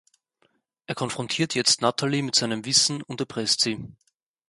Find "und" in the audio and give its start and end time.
3.03-3.19